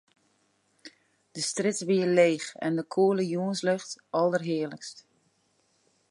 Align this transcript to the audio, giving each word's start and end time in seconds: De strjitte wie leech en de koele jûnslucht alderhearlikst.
De 1.35 1.41
strjitte 1.49 1.85
wie 1.89 2.07
leech 2.17 2.47
en 2.65 2.73
de 2.79 2.83
koele 2.93 3.23
jûnslucht 3.33 3.91
alderhearlikst. 4.19 4.97